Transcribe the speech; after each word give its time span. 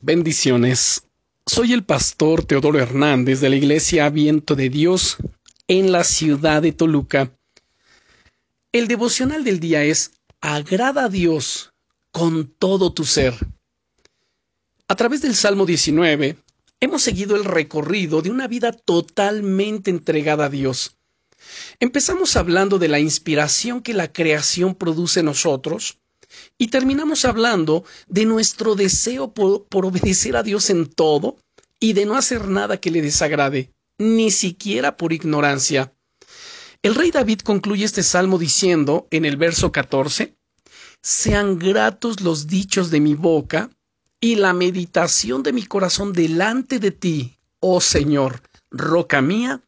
Bendiciones. 0.00 1.04
Soy 1.46 1.72
el 1.72 1.82
pastor 1.82 2.44
Teodoro 2.44 2.78
Hernández 2.78 3.40
de 3.40 3.48
la 3.48 3.56
Iglesia 3.56 4.10
Viento 4.10 4.54
de 4.54 4.68
Dios 4.68 5.16
en 5.68 5.90
la 5.90 6.04
ciudad 6.04 6.60
de 6.60 6.72
Toluca. 6.72 7.32
El 8.72 8.88
devocional 8.88 9.42
del 9.42 9.58
día 9.58 9.84
es 9.84 10.12
Agrada 10.42 11.04
a 11.04 11.08
Dios 11.08 11.72
con 12.12 12.46
todo 12.46 12.92
tu 12.92 13.06
ser. 13.06 13.34
A 14.86 14.96
través 14.96 15.22
del 15.22 15.34
Salmo 15.34 15.64
19 15.64 16.36
hemos 16.80 17.02
seguido 17.02 17.34
el 17.34 17.46
recorrido 17.46 18.20
de 18.20 18.30
una 18.30 18.48
vida 18.48 18.72
totalmente 18.72 19.90
entregada 19.90 20.44
a 20.44 20.50
Dios. 20.50 20.98
Empezamos 21.80 22.36
hablando 22.36 22.78
de 22.78 22.88
la 22.88 23.00
inspiración 23.00 23.80
que 23.80 23.94
la 23.94 24.12
creación 24.12 24.74
produce 24.74 25.20
en 25.20 25.26
nosotros, 25.26 25.98
y 26.58 26.68
terminamos 26.68 27.24
hablando 27.24 27.84
de 28.08 28.24
nuestro 28.24 28.74
deseo 28.74 29.32
por, 29.32 29.66
obedecer 29.70 30.36
a 30.36 30.42
Dios 30.42 30.70
en 30.70 30.86
todo 30.86 31.36
y 31.80 31.92
de 31.92 32.06
no 32.06 32.16
hacer 32.16 32.48
nada 32.48 32.78
que 32.78 32.90
le 32.90 33.02
desagrade, 33.02 33.70
ni 33.98 34.30
siquiera 34.30 34.96
por 34.96 35.12
ignorancia. 35.12 35.92
El 36.82 36.94
rey 36.94 37.10
David 37.10 37.40
concluye 37.40 37.84
este 37.84 38.02
salmo 38.02 38.38
diciendo 38.38 39.06
en 39.10 39.24
el 39.24 39.36
verso 39.36 39.72
14, 39.72 40.34
Sean 41.02 41.58
gratos 41.58 42.20
los 42.20 42.46
dichos 42.46 42.90
de 42.90 43.00
mi 43.00 43.14
boca 43.14 43.70
y 44.20 44.36
la 44.36 44.52
meditación 44.52 45.42
de 45.42 45.52
mi 45.52 45.64
corazón 45.64 46.12
delante 46.12 46.78
de 46.78 46.90
ti, 46.90 47.38
oh 47.60 47.80
Señor, 47.80 48.42
roca 48.70 49.20
mía 49.20 49.60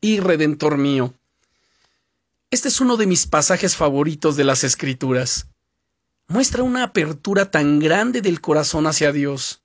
y 0.00 0.20
redentor 0.20 0.76
mío. 0.76 1.14
Este 2.50 2.68
es 2.68 2.80
uno 2.80 2.96
de 2.96 3.06
mis 3.06 3.26
pasajes 3.26 3.76
favoritos 3.76 4.36
de 4.36 4.44
las 4.44 4.64
Escrituras 4.64 5.46
muestra 6.32 6.62
una 6.62 6.84
apertura 6.84 7.50
tan 7.50 7.78
grande 7.78 8.22
del 8.22 8.40
corazón 8.40 8.86
hacia 8.86 9.12
Dios. 9.12 9.62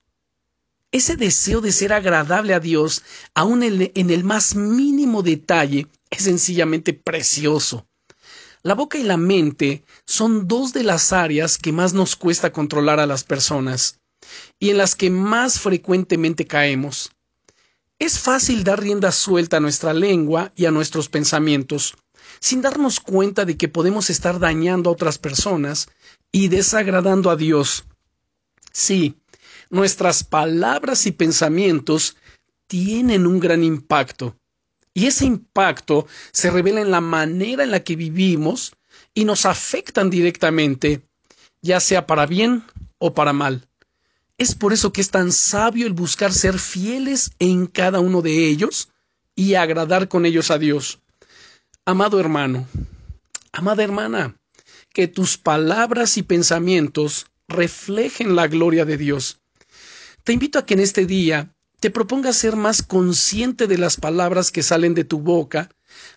Ese 0.92 1.16
deseo 1.16 1.62
de 1.62 1.72
ser 1.72 1.94
agradable 1.94 2.54
a 2.54 2.60
Dios, 2.60 3.04
aun 3.34 3.64
en 3.64 4.10
el 4.10 4.24
más 4.26 4.54
mínimo 4.54 5.24
detalle, 5.24 5.88
es 6.10 6.24
sencillamente 6.24 6.94
precioso. 6.94 7.88
La 8.64 8.74
boca 8.74 8.98
y 8.98 9.04
la 9.04 9.16
mente 9.16 9.86
son 10.06 10.46
dos 10.46 10.74
de 10.74 10.84
las 10.84 11.14
áreas 11.14 11.58
que 11.58 11.72
más 11.72 11.94
nos 11.94 12.18
cuesta 12.18 12.52
controlar 12.52 13.00
a 13.00 13.06
las 13.06 13.24
personas 13.24 14.02
y 14.60 14.70
en 14.70 14.78
las 14.78 14.94
que 14.94 15.10
más 15.10 15.60
frecuentemente 15.60 16.48
caemos. 16.48 17.12
Es 17.98 18.20
fácil 18.20 18.66
dar 18.66 18.82
rienda 18.82 19.14
suelta 19.14 19.58
a 19.58 19.62
nuestra 19.62 19.94
lengua 19.94 20.52
y 20.58 20.66
a 20.66 20.72
nuestros 20.72 21.08
pensamientos, 21.08 21.96
sin 22.40 22.62
darnos 22.62 23.00
cuenta 23.00 23.46
de 23.46 23.58
que 23.58 23.68
podemos 23.68 24.10
estar 24.10 24.40
dañando 24.40 24.90
a 24.90 24.94
otras 24.94 25.18
personas 25.18 25.90
y 26.32 26.48
desagradando 26.48 27.30
a 27.30 27.36
Dios. 27.36 27.86
Sí, 28.72 29.16
nuestras 29.70 30.24
palabras 30.24 31.06
y 31.06 31.12
pensamientos 31.12 32.16
tienen 32.68 33.26
un 33.26 33.40
gran 33.40 33.64
impacto. 33.64 34.38
Y 34.94 35.06
ese 35.06 35.26
impacto 35.26 36.08
se 36.32 36.50
revela 36.50 36.82
en 36.82 36.92
la 36.92 37.02
manera 37.02 37.64
en 37.64 37.72
la 37.72 37.84
que 37.84 37.96
vivimos 37.96 38.74
y 39.14 39.26
nos 39.26 39.46
afectan 39.46 40.10
directamente, 40.10 41.02
ya 41.62 41.80
sea 41.80 42.08
para 42.08 42.26
bien 42.26 42.64
o 42.98 43.14
para 43.14 43.34
mal. 43.34 43.68
Es 44.38 44.54
por 44.54 44.74
eso 44.74 44.94
que 44.94 45.02
es 45.02 45.10
tan 45.10 45.32
sabio 45.32 45.88
el 45.88 45.94
buscar 45.94 46.32
ser 46.32 46.60
fieles 46.60 47.32
en 47.40 47.66
cada 47.68 48.00
uno 48.00 48.22
de 48.22 48.48
ellos 48.48 48.90
y 49.36 49.56
agradar 49.56 50.08
con 50.08 50.26
ellos 50.26 50.52
a 50.52 50.58
Dios. 50.58 51.00
Amado 51.90 52.20
hermano, 52.20 52.68
amada 53.54 53.82
hermana, 53.82 54.36
que 54.94 55.08
tus 55.08 55.38
palabras 55.38 56.18
y 56.18 56.22
pensamientos 56.22 57.28
reflejen 57.48 58.36
la 58.36 58.48
gloria 58.48 58.84
de 58.84 58.98
Dios. 58.98 59.40
Te 60.26 60.34
invito 60.34 60.60
a 60.60 60.66
que 60.66 60.74
en 60.74 60.82
este 60.82 61.06
día 61.06 61.56
te 61.80 61.90
propongas 61.90 62.36
ser 62.36 62.58
más 62.58 62.84
consciente 62.84 63.68
de 63.68 63.78
las 63.78 63.96
palabras 63.96 64.52
que 64.52 64.64
salen 64.64 64.96
de 64.96 65.06
tu 65.06 65.20
boca, 65.20 65.70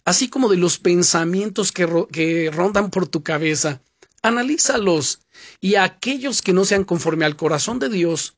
así 0.05 0.29
como 0.29 0.49
de 0.49 0.57
los 0.57 0.81
pensamientos 0.81 1.71
que, 1.71 2.51
rondan 2.53 2.91
por 2.91 3.07
tu 3.07 3.23
cabeza. 3.23 3.81
Analízalos 4.23 5.21
y 5.61 5.77
a 5.77 5.85
aquellos 5.85 6.43
que 6.43 6.53
no 6.53 6.65
sean 6.65 6.83
conforme 6.83 7.27
al 7.27 7.37
corazón 7.37 7.79
de 7.79 7.91
Dios, 7.91 8.35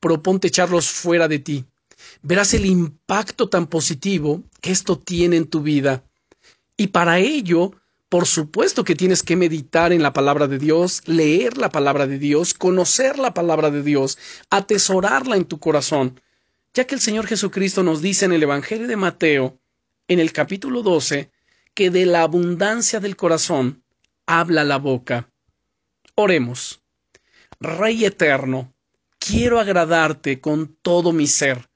proponte 0.00 0.48
echarlos 0.48 0.90
fuera 0.90 1.28
de 1.28 1.38
ti. 1.38 1.64
Verás 2.20 2.52
el 2.52 2.66
impacto 2.66 3.48
tan 3.48 3.68
positivo 3.68 4.42
que 4.60 4.70
esto 4.70 4.98
tiene 4.98 5.36
en 5.36 5.46
tu 5.46 5.62
vida. 5.62 6.04
Y 6.76 6.88
para 6.88 7.18
ello, 7.18 7.72
por 8.08 8.26
supuesto 8.26 8.84
que 8.84 8.94
tienes 8.94 9.22
que 9.22 9.36
meditar 9.36 9.92
en 9.92 10.02
la 10.02 10.12
palabra 10.12 10.46
de 10.46 10.58
Dios, 10.58 11.02
leer 11.06 11.56
la 11.56 11.70
palabra 11.70 12.06
de 12.06 12.18
Dios, 12.18 12.54
conocer 12.54 13.18
la 13.18 13.34
palabra 13.34 13.70
de 13.70 13.82
Dios, 13.82 14.18
atesorarla 14.50 15.36
en 15.36 15.44
tu 15.44 15.58
corazón, 15.58 16.20
ya 16.72 16.86
que 16.86 16.94
el 16.94 17.00
Señor 17.00 17.26
Jesucristo 17.26 17.82
nos 17.82 18.02
dice 18.02 18.24
en 18.24 18.32
el 18.32 18.42
Evangelio 18.42 18.88
de 18.88 18.96
Mateo, 18.96 19.58
en 20.08 20.18
el 20.20 20.32
capítulo 20.32 20.82
12, 20.82 21.30
que 21.74 21.90
de 21.90 22.06
la 22.06 22.22
abundancia 22.22 23.00
del 23.00 23.16
corazón 23.16 23.84
habla 24.26 24.64
la 24.64 24.78
boca. 24.78 25.30
Oremos. 26.14 26.82
Rey 27.60 28.04
eterno, 28.04 28.74
quiero 29.18 29.58
agradarte 29.58 30.40
con 30.40 30.76
todo 30.82 31.12
mi 31.12 31.26
ser 31.26 31.68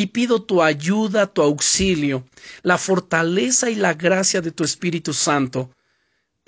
y 0.00 0.06
pido 0.06 0.40
tu 0.40 0.62
ayuda, 0.62 1.26
tu 1.26 1.42
auxilio, 1.42 2.24
la 2.62 2.78
fortaleza 2.78 3.68
y 3.68 3.74
la 3.74 3.92
gracia 3.92 4.40
de 4.40 4.50
tu 4.50 4.64
Espíritu 4.64 5.12
Santo. 5.12 5.72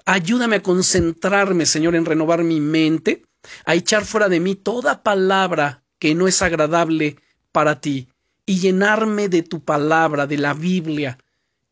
Ayúdame 0.06 0.56
a 0.56 0.62
concentrarme, 0.62 1.66
Señor, 1.66 1.94
en 1.94 2.06
renovar 2.06 2.44
mi 2.44 2.60
mente, 2.60 3.26
a 3.66 3.74
echar 3.74 4.06
fuera 4.06 4.30
de 4.30 4.40
mí 4.40 4.54
toda 4.54 5.02
palabra 5.02 5.84
que 5.98 6.14
no 6.14 6.28
es 6.28 6.40
agradable 6.40 7.16
para 7.52 7.78
ti, 7.78 8.08
y 8.46 8.58
llenarme 8.58 9.28
de 9.28 9.42
tu 9.42 9.62
palabra, 9.62 10.26
de 10.26 10.38
la 10.38 10.54
Biblia, 10.54 11.18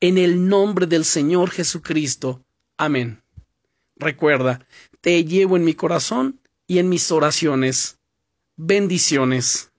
en 0.00 0.18
el 0.18 0.47
nombre 0.47 0.86
del 0.86 1.06
Señor 1.06 1.48
Jesucristo. 1.48 2.44
Amén. 2.76 3.22
Recuerda, 3.97 4.66
te 5.00 5.24
llevo 5.24 5.56
en 5.56 5.64
mi 5.64 5.72
corazón 5.72 6.42
y 6.66 6.78
en 6.78 6.91
mis 6.91 7.10
oraciones. 7.10 7.97
Bendiciones. 8.58 9.69